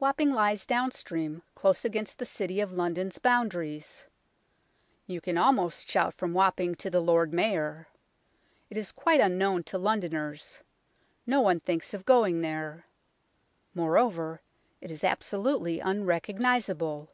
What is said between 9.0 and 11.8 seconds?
unknown to Londoners. No one